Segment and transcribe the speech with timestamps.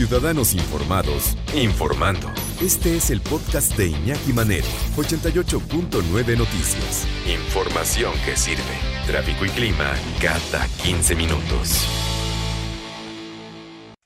[0.00, 2.32] Ciudadanos Informados, informando.
[2.62, 4.64] Este es el podcast de Iñaki Manero,
[4.96, 7.06] 88.9 Noticias.
[7.28, 8.62] Información que sirve.
[9.06, 11.86] Tráfico y clima cada 15 minutos.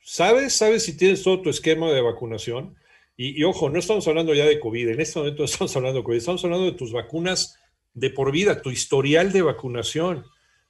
[0.00, 0.54] ¿Sabes?
[0.54, 2.74] ¿Sabes si tienes todo tu esquema de vacunación?
[3.16, 6.04] Y, y, ojo, no estamos hablando ya de COVID, en este momento estamos hablando de
[6.04, 7.56] COVID, estamos hablando de tus vacunas
[7.92, 10.24] de por vida, tu historial de vacunación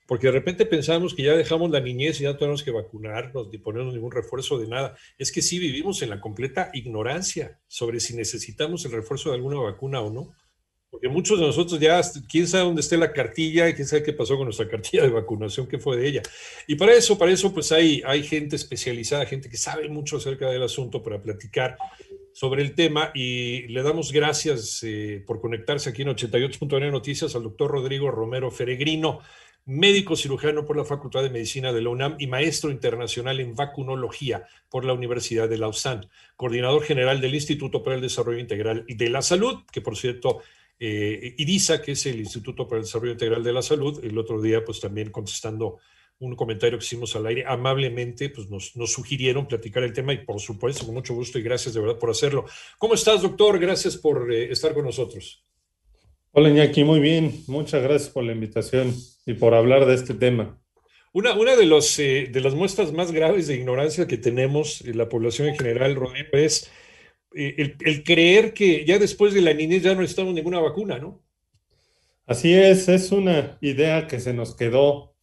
[0.06, 3.58] porque de repente pensamos que ya dejamos la niñez y ya tenemos que vacunarnos ni
[3.58, 4.96] ponernos ningún refuerzo de nada.
[5.16, 9.60] Es que sí vivimos en la completa ignorancia sobre si necesitamos el refuerzo de alguna
[9.60, 10.34] vacuna o no.
[10.90, 14.12] Porque muchos de nosotros ya, quién sabe dónde esté la cartilla y quién sabe qué
[14.12, 16.22] pasó con nuestra cartilla de vacunación, qué fue de ella.
[16.68, 20.48] Y para eso, para eso, pues hay, hay gente especializada, gente que sabe mucho acerca
[20.50, 21.76] del asunto para platicar
[22.34, 27.44] sobre el tema y le damos gracias eh, por conectarse aquí en 88.9 Noticias al
[27.44, 29.20] doctor Rodrigo Romero Feregrino
[29.66, 34.46] médico cirujano por la Facultad de Medicina de la UNAM y maestro internacional en vacunología
[34.68, 39.22] por la Universidad de Lausanne, coordinador general del Instituto para el Desarrollo Integral de la
[39.22, 40.42] Salud, que por cierto,
[40.78, 44.40] eh, IDISA, que es el Instituto para el Desarrollo Integral de la Salud, el otro
[44.42, 45.78] día pues también contestando
[46.18, 50.24] un comentario que hicimos al aire, amablemente pues nos, nos sugirieron platicar el tema y
[50.24, 52.44] por supuesto con mucho gusto y gracias de verdad por hacerlo.
[52.78, 53.58] ¿Cómo estás, doctor?
[53.58, 55.43] Gracias por eh, estar con nosotros.
[56.36, 57.44] Hola Iñaki, muy bien.
[57.46, 58.92] Muchas gracias por la invitación
[59.24, 60.60] y por hablar de este tema.
[61.12, 64.98] Una, una de, los, eh, de las muestras más graves de ignorancia que tenemos en
[64.98, 66.68] la población en general, Rodrigo, es
[67.36, 71.22] eh, el, creer que ya después de la niñez ya no necesitamos ninguna vacuna, ¿no?
[72.26, 75.14] Así es, es una idea que se nos quedó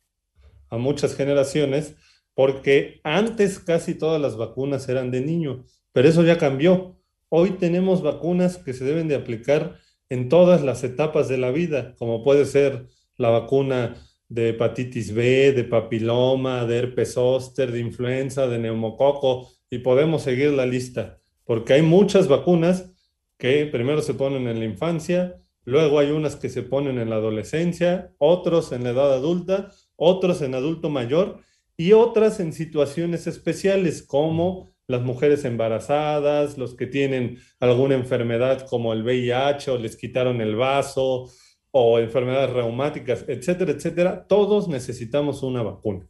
[0.69, 1.93] a muchas generaciones,
[2.33, 6.95] porque antes casi todas las vacunas eran de niño, pero eso ya cambió.
[7.27, 9.80] Hoy tenemos vacunas que se deben de aplicar
[10.11, 13.95] en todas las etapas de la vida, como puede ser la vacuna
[14.27, 20.51] de hepatitis B, de papiloma, de herpes zóster, de influenza, de neumococo, y podemos seguir
[20.51, 22.91] la lista, porque hay muchas vacunas
[23.37, 27.15] que primero se ponen en la infancia, luego hay unas que se ponen en la
[27.15, 31.39] adolescencia, otros en la edad adulta, otros en adulto mayor
[31.77, 38.93] y otras en situaciones especiales como las mujeres embarazadas, los que tienen alguna enfermedad como
[38.93, 41.31] el VIH o les quitaron el vaso
[41.71, 46.05] o enfermedades reumáticas, etcétera, etcétera, todos necesitamos una vacuna.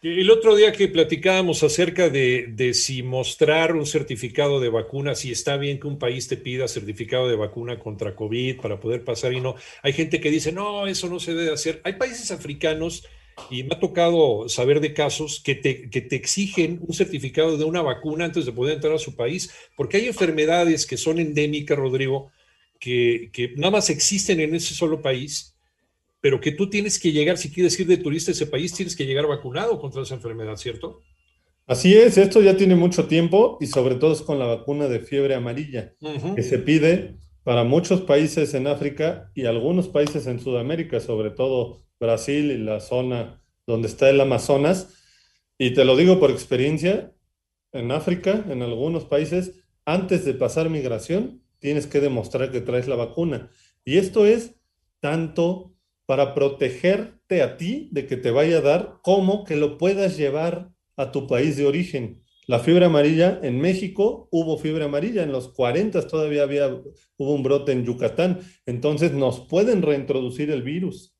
[0.00, 5.32] El otro día que platicábamos acerca de, de, si mostrar un certificado de vacuna, si
[5.32, 9.32] está bien que un país te pida certificado de vacuna contra COVID para poder pasar
[9.32, 11.80] y no, hay gente que dice, no, eso no se debe hacer.
[11.84, 13.06] Hay países africanos
[13.50, 17.64] y me ha tocado saber de casos que te, que te exigen un certificado de
[17.64, 21.78] una vacuna antes de poder entrar a su país, porque hay enfermedades que son endémicas,
[21.78, 22.30] Rodrigo,
[22.78, 25.54] que, que nada más existen en ese solo país,
[26.20, 28.94] pero que tú tienes que llegar, si quieres ir de turista a ese país, tienes
[28.94, 31.00] que llegar vacunado contra esa enfermedad, ¿cierto?
[31.66, 35.00] Así es, esto ya tiene mucho tiempo y sobre todo es con la vacuna de
[35.00, 35.94] fiebre amarilla,
[36.34, 41.78] que se pide para muchos países en África y algunos países en Sudamérica, sobre todo
[42.02, 44.94] Brasil y la zona donde está el Amazonas.
[45.56, 47.14] Y te lo digo por experiencia,
[47.72, 52.96] en África, en algunos países, antes de pasar migración, tienes que demostrar que traes la
[52.96, 53.50] vacuna.
[53.84, 54.56] Y esto es
[55.00, 55.74] tanto
[56.04, 60.70] para protegerte a ti de que te vaya a dar, como que lo puedas llevar
[60.96, 62.22] a tu país de origen.
[62.46, 67.42] La fiebre amarilla en México, hubo fiebre amarilla, en los 40 todavía había, hubo un
[67.42, 71.11] brote en Yucatán, entonces nos pueden reintroducir el virus.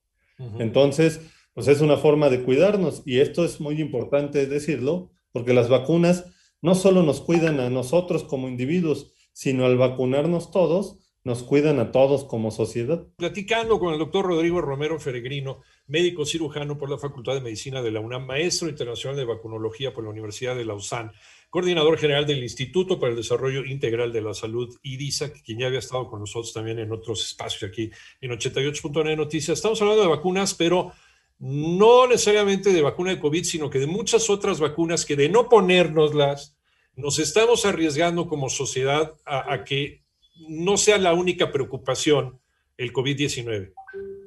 [0.59, 1.21] Entonces,
[1.55, 6.27] pues es una forma de cuidarnos y esto es muy importante decirlo porque las vacunas
[6.61, 11.93] no solo nos cuidan a nosotros como individuos, sino al vacunarnos todos, nos cuidan a
[11.93, 13.07] todos como sociedad.
[13.17, 17.93] Platicando con el doctor Rodrigo Romero Feregrino, médico cirujano por la Facultad de Medicina de
[17.93, 21.13] la UNAM, maestro internacional de vacunología por la Universidad de Lausanne,
[21.53, 25.81] coordinador general del Instituto para el Desarrollo Integral de la Salud, IDISA, quien ya había
[25.81, 27.91] estado con nosotros también en otros espacios aquí
[28.23, 29.59] en 88.9 Noticias.
[29.59, 30.93] Estamos hablando de vacunas, pero
[31.41, 35.51] no necesariamente de vacuna de COVID, sino que de muchas otras vacunas que de no
[35.51, 36.57] ponérnoslas,
[36.97, 40.05] nos estamos arriesgando como sociedad a, que
[40.49, 42.41] no sea la única preocupación
[42.79, 43.75] el COVID-19,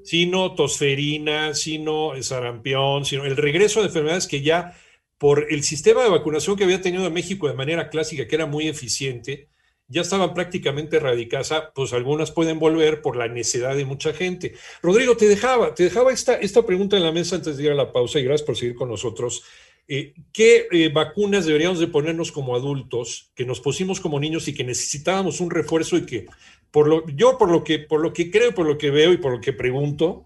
[0.03, 4.77] sino tosferina, sino sarampión, sino el regreso de enfermedades que ya
[5.17, 8.67] por el sistema de vacunación que había tenido México de manera clásica, que era muy
[8.67, 9.49] eficiente,
[9.87, 14.55] ya estaban prácticamente erradicadas, pues algunas pueden volver por la necedad de mucha gente.
[14.81, 17.75] Rodrigo, te dejaba, te dejaba esta, esta pregunta en la mesa antes de ir a
[17.75, 19.43] la pausa y gracias por seguir con nosotros.
[19.87, 24.55] Eh, ¿Qué eh, vacunas deberíamos de ponernos como adultos que nos pusimos como niños y
[24.55, 26.25] que necesitábamos un refuerzo y que,
[26.71, 29.17] por lo, yo por lo que, por lo que creo, por lo que veo y
[29.17, 30.25] por lo que pregunto,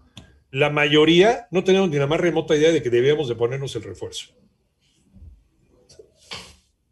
[0.50, 3.82] la mayoría no tenemos ni la más remota idea de que debíamos de ponernos el
[3.82, 4.34] refuerzo?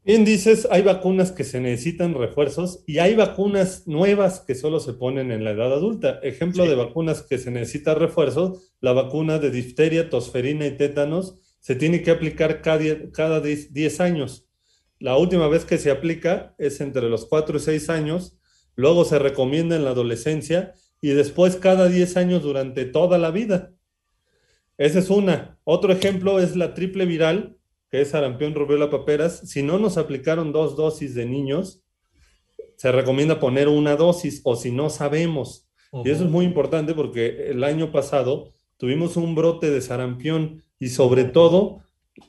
[0.08, 4.94] Bien dices, hay vacunas que se necesitan refuerzos y hay vacunas nuevas que solo se
[4.94, 6.18] ponen en la edad adulta.
[6.22, 11.74] Ejemplo de vacunas que se necesita refuerzo, la vacuna de difteria, tosferina y tétanos se
[11.74, 14.48] tiene que aplicar cada, cada 10 años.
[14.98, 18.38] La última vez que se aplica es entre los 4 y 6 años,
[18.76, 20.72] luego se recomienda en la adolescencia
[21.02, 23.74] y después cada 10 años durante toda la vida.
[24.78, 25.58] Esa es una.
[25.64, 27.57] Otro ejemplo es la triple viral,
[27.90, 31.82] que es sarampión, rubiola, paperas, si no nos aplicaron dos dosis de niños,
[32.76, 35.68] se recomienda poner una dosis o si no sabemos.
[36.04, 40.88] Y eso es muy importante porque el año pasado tuvimos un brote de sarampión y
[40.88, 41.82] sobre todo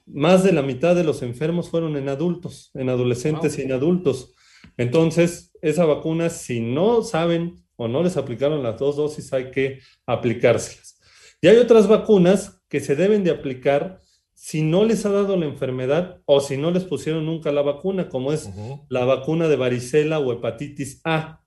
[0.06, 4.34] más de la mitad de los enfermos fueron en adultos, en adolescentes y en adultos.
[4.78, 9.80] Entonces, esa vacuna, si no saben o no les aplicaron las dos dosis, hay que
[10.06, 11.00] aplicárselas.
[11.42, 14.02] Y hay otras vacunas que se deben de aplicar
[14.42, 18.08] si no les ha dado la enfermedad o si no les pusieron nunca la vacuna,
[18.08, 18.50] como es
[18.88, 21.44] la vacuna de varicela o hepatitis A,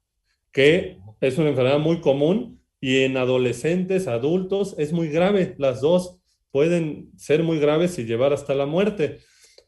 [0.52, 5.54] que es una enfermedad muy común y en adolescentes, adultos, es muy grave.
[5.56, 6.18] Las dos
[6.50, 9.20] pueden ser muy graves y llevar hasta la muerte.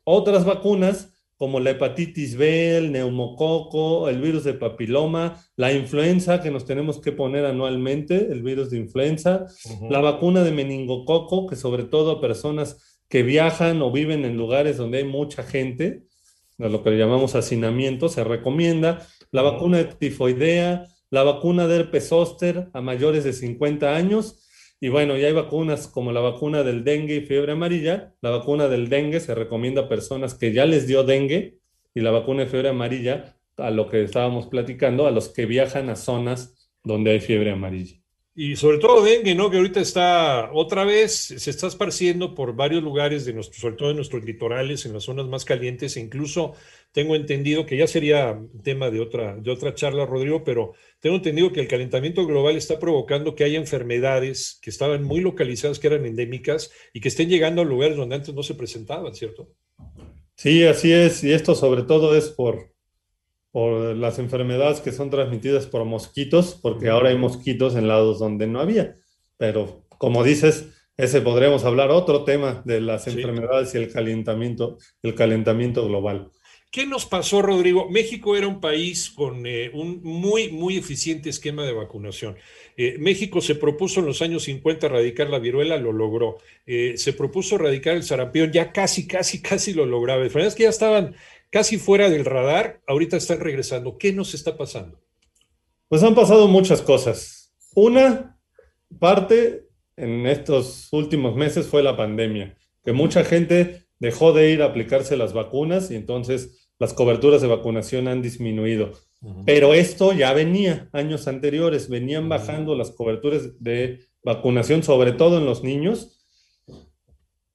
[0.04, 6.50] Otras vacunas, como la hepatitis B, el neumococo, el virus de papiloma, la influenza que
[6.50, 9.46] nos tenemos que poner anualmente, el virus de influenza,
[9.88, 14.76] la vacuna de meningococo, que sobre todo a personas que viajan o viven en lugares
[14.76, 16.02] donde hay mucha gente,
[16.58, 22.08] lo que le llamamos hacinamiento, se recomienda la vacuna de tifoidea, la vacuna de herpes
[22.08, 24.48] zóster a mayores de 50 años.
[24.80, 28.16] Y bueno, ya hay vacunas como la vacuna del dengue y fiebre amarilla.
[28.20, 31.60] La vacuna del dengue se recomienda a personas que ya les dio dengue
[31.94, 35.88] y la vacuna de fiebre amarilla a lo que estábamos platicando, a los que viajan
[35.88, 38.03] a zonas donde hay fiebre amarilla.
[38.36, 39.48] Y sobre todo dengue, ¿no?
[39.48, 43.90] Que ahorita está otra vez, se está esparciendo por varios lugares de nuestro, sobre todo
[43.90, 46.54] en nuestros litorales, en las zonas más calientes, e incluso
[46.90, 51.52] tengo entendido que ya sería tema de otra, de otra charla, Rodrigo, pero tengo entendido
[51.52, 56.04] que el calentamiento global está provocando que haya enfermedades que estaban muy localizadas, que eran
[56.04, 59.48] endémicas, y que estén llegando a lugares donde antes no se presentaban, ¿cierto?
[60.34, 62.73] Sí, así es, y esto sobre todo es por,
[63.54, 68.48] por las enfermedades que son transmitidas por mosquitos, porque ahora hay mosquitos en lados donde
[68.48, 68.96] no había.
[69.36, 75.14] Pero como dices, ese podríamos hablar otro tema de las enfermedades y el calentamiento, el
[75.14, 76.32] calentamiento global.
[76.72, 77.88] ¿Qué nos pasó, Rodrigo?
[77.88, 82.36] México era un país con eh, un muy, muy eficiente esquema de vacunación.
[82.76, 86.38] Eh, México se propuso en los años 50 erradicar la viruela, lo logró.
[86.66, 90.24] Eh, se propuso erradicar el sarampión, ya casi, casi, casi lo lograba.
[90.26, 91.14] Es que ya estaban
[91.54, 93.96] casi fuera del radar, ahorita están regresando.
[93.96, 95.00] ¿Qué nos está pasando?
[95.86, 97.54] Pues han pasado muchas cosas.
[97.76, 98.40] Una
[98.98, 104.66] parte en estos últimos meses fue la pandemia, que mucha gente dejó de ir a
[104.66, 108.90] aplicarse las vacunas y entonces las coberturas de vacunación han disminuido.
[109.46, 115.44] Pero esto ya venía años anteriores, venían bajando las coberturas de vacunación, sobre todo en
[115.44, 116.20] los niños.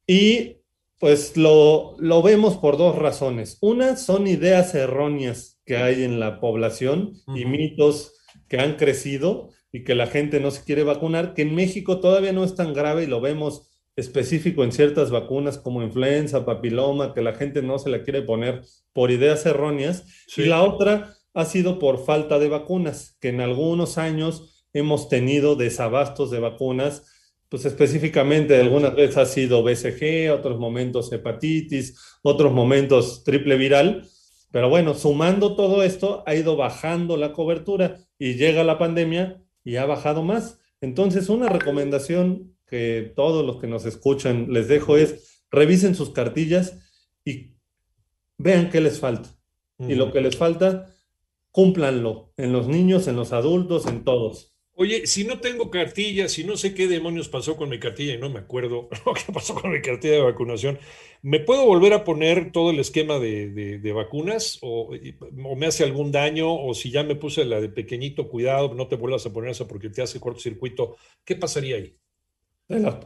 [0.07, 0.58] Y
[0.99, 3.57] pues lo, vemos por dos razones.
[3.61, 8.13] Una son ideas erróneas que hay en la población y mitos
[8.49, 12.33] que han crecido y que la gente no se quiere vacunar, que en México todavía
[12.33, 17.21] no es tan grave y lo vemos específico en ciertas vacunas como influenza, papiloma, que
[17.21, 18.61] la gente no se la quiere poner
[18.93, 20.25] por ideas erróneas.
[20.35, 25.55] Y la otra ha sido por falta de vacunas, que en algunos años hemos tenido
[25.55, 27.03] desabastos de vacunas
[27.49, 34.07] pues específicamente algunas veces ha sido BCG, otros momentos hepatitis, otros momentos triple viral,
[34.51, 39.75] pero bueno, sumando todo esto, ha ido bajando la cobertura y llega la pandemia y
[39.75, 40.59] ha bajado más.
[40.81, 46.79] Entonces, una recomendación que todos los que nos escuchan les dejo es revisen sus cartillas
[47.25, 47.55] y
[48.37, 49.29] vean qué les falta.
[49.79, 50.93] Y lo que les falta,
[51.51, 54.53] cúmplanlo en los niños, en los adultos, en todos.
[54.81, 58.17] Oye, si no tengo cartilla, si no sé qué demonios pasó con mi cartilla y
[58.17, 60.79] no me acuerdo lo que pasó con mi cartilla de vacunación,
[61.21, 64.91] ¿me puedo volver a poner todo el esquema de, vacunas o,
[65.33, 66.55] me hace algún daño?
[66.55, 69.67] O si ya me puse la de pequeñito, cuidado, no te vuelvas a poner esa
[69.67, 70.95] porque te hace cortocircuito.
[71.25, 71.97] ¿Qué pasaría ahí?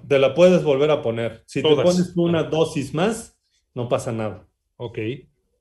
[0.08, 1.42] Te la, puedes volver a poner.
[1.48, 3.36] Si te pones una dosis más,
[3.74, 4.48] no pasa nada.
[4.77, 5.00] Ok.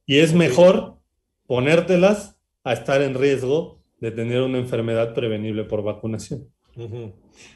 [0.05, 0.99] Y es mejor
[1.47, 6.49] ponértelas a estar en riesgo de tener una enfermedad prevenible por vacunación.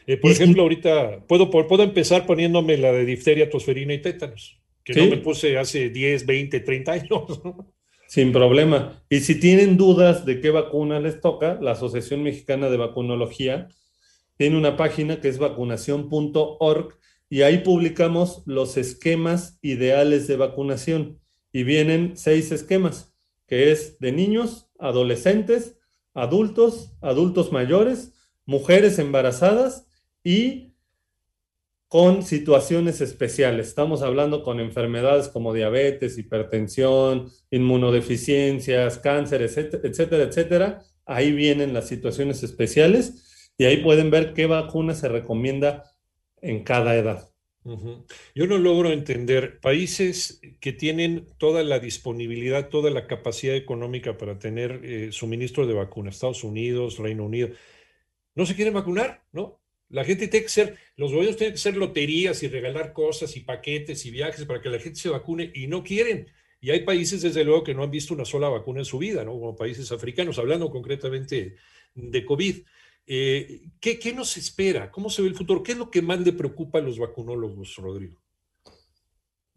[0.06, 4.94] Eh, por ejemplo, ahorita puedo, puedo empezar poniéndome la de difteria, tosferina y tétanos, que
[4.94, 7.10] no me puse hace 10, 20, 30 años.
[8.08, 9.02] Sin problema.
[9.10, 13.68] Y si tienen dudas de qué vacuna les toca, la Asociación Mexicana de Vacunología
[14.36, 16.94] tiene una página que es vacunación.org
[17.28, 21.18] y ahí publicamos los esquemas ideales de vacunación.
[21.52, 23.14] y vienen seis esquemas,
[23.46, 25.76] que es de niños, adolescentes,
[26.16, 28.14] adultos, adultos mayores,
[28.46, 29.86] mujeres embarazadas
[30.24, 30.72] y
[31.88, 33.68] con situaciones especiales.
[33.68, 40.82] Estamos hablando con enfermedades como diabetes, hipertensión, inmunodeficiencias, cáncer, etcétera, etcétera.
[41.04, 45.84] Ahí vienen las situaciones especiales y ahí pueden ver qué vacuna se recomienda
[46.40, 47.28] en cada edad.
[48.34, 54.38] Yo no logro entender países que tienen toda la disponibilidad, toda la capacidad económica para
[54.38, 57.50] tener eh, suministro de vacunas, Estados Unidos, Reino Unido,
[58.34, 59.60] no se quieren vacunar, ¿no?
[59.88, 63.40] La gente tiene que ser, los gobiernos tienen que ser loterías y regalar cosas y
[63.40, 66.28] paquetes y viajes para que la gente se vacune y no quieren.
[66.60, 69.24] Y hay países, desde luego, que no han visto una sola vacuna en su vida,
[69.24, 69.32] ¿no?
[69.32, 71.56] Como países africanos, hablando concretamente
[71.94, 72.62] de COVID.
[73.06, 74.90] Eh, ¿qué, ¿qué, nos espera?
[74.90, 75.62] ¿Cómo se ve el futuro?
[75.62, 78.20] ¿Qué es lo que más le preocupa a los vacunólogos, Rodrigo?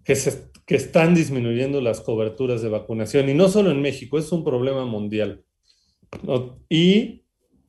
[0.04, 4.32] Que, se, que están disminuyendo las coberturas de vacunación y no solo en México, es
[4.32, 5.44] un problema mundial.
[6.70, 7.26] Y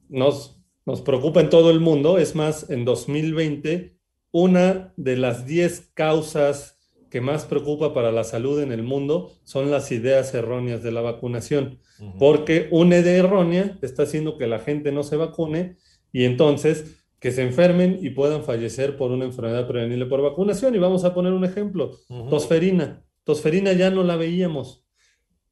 [0.08, 0.60] nos
[0.90, 2.18] nos preocupa en todo el mundo.
[2.18, 3.96] Es más, en 2020,
[4.32, 6.79] una de las 10 causas
[7.10, 11.00] que más preocupa para la salud en el mundo son las ideas erróneas de la
[11.00, 11.80] vacunación,
[12.18, 15.76] porque una idea errónea está haciendo que la gente no se vacune
[16.12, 20.74] y entonces que se enfermen y puedan fallecer por una enfermedad prevenible por vacunación.
[20.74, 21.98] Y vamos a poner un ejemplo,
[22.30, 23.04] tosferina.
[23.24, 24.86] Tosferina ya no la veíamos.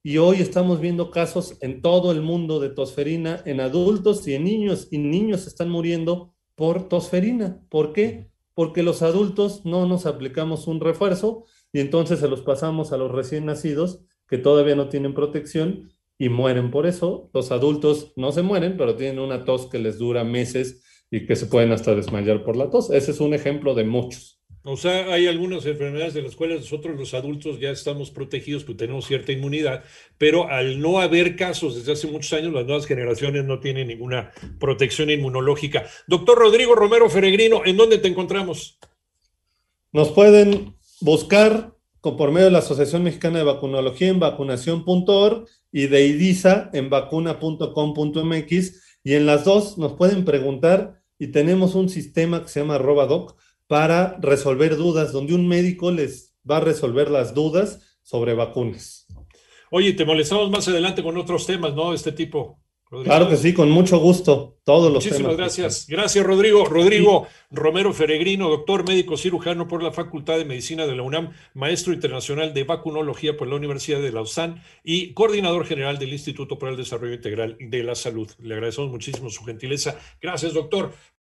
[0.02, 4.44] Y hoy estamos viendo casos en todo el mundo de tosferina en adultos y en
[4.44, 7.60] niños, y niños están muriendo por tosferina.
[7.68, 8.30] ¿Por qué?
[8.58, 13.12] Porque los adultos no nos aplicamos un refuerzo y entonces se los pasamos a los
[13.12, 17.30] recién nacidos que todavía no tienen protección y mueren por eso.
[17.32, 21.36] Los adultos no se mueren, pero tienen una tos que les dura meses y que
[21.36, 22.90] se pueden hasta desmayar por la tos.
[22.90, 24.37] Ese es un ejemplo de muchos.
[24.70, 28.84] O sea, hay algunas enfermedades de las cuales nosotros los adultos ya estamos protegidos porque
[28.84, 29.82] tenemos cierta inmunidad,
[30.18, 34.30] pero al no haber casos desde hace muchos años, las nuevas generaciones no tienen ninguna
[34.60, 35.86] protección inmunológica.
[36.06, 38.78] Doctor Rodrigo Romero Feregrino, ¿en dónde te encontramos?
[39.90, 41.72] Nos pueden buscar
[42.02, 48.82] por medio de la Asociación Mexicana de Vacunología en vacunación.org y de IDISA en vacuna.com.mx
[49.02, 53.36] y en las dos nos pueden preguntar y tenemos un sistema que se llama Robadoc
[53.68, 59.06] para resolver dudas, donde un médico les va a resolver las dudas sobre vacunas.
[59.70, 61.92] Oye, te molestamos más adelante con otros temas, ¿no?
[61.92, 62.58] Este tipo.
[63.04, 64.56] Claro que sí, con mucho gusto.
[64.64, 65.86] Todos los Muchísimas gracias.
[65.88, 66.64] Gracias, Rodrigo.
[66.64, 71.92] Rodrigo Romero Feregrino, doctor médico cirujano por la Facultad de Medicina de la UNAM, maestro
[71.92, 76.78] internacional de vacunología por la Universidad de Lausanne y coordinador general del Instituto para el
[76.78, 78.30] Desarrollo Integral de la Salud.
[78.40, 79.98] Le agradecemos muchísimo su gentileza.
[80.20, 80.92] Gracias, doctor.